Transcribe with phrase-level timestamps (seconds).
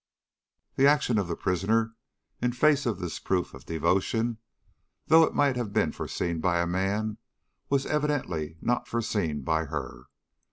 [0.77, 1.93] "The action of the prisoner,
[2.41, 4.39] in face of this proof of devotion,
[5.05, 7.19] though it might have been foreseen by a man,
[7.69, 10.07] was evidently not foreseen by her.